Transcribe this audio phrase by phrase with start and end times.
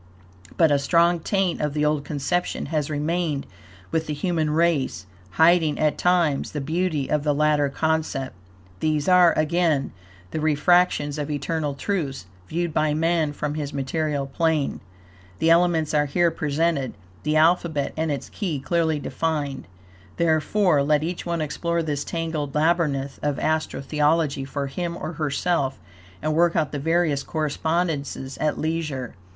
[0.57, 3.45] But a strong taint of the old conception has remained
[3.91, 8.33] with the human race, hiding, at times, the beauty of the latter concept.
[8.79, 9.91] These are, again,
[10.31, 14.79] the refractions of eternal truths, viewed by man from his material plane.
[15.37, 19.67] The elements are here presented, the alphabet and its key clearly defined.
[20.17, 25.79] Therefore, let each one explore this tangled labyrinth of Astro Theology for him or herself,
[26.23, 29.13] and work out the various correspondencies at leisure.